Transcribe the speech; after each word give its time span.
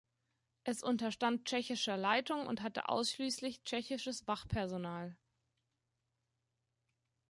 Es 0.63 0.81
unterstand 0.81 1.45
tschechischer 1.45 1.95
Leitung 1.95 2.47
und 2.47 2.63
hatte 2.63 2.89
ausschließlich 2.89 3.61
tschechisches 3.61 4.25
Wachpersonal. 4.27 5.15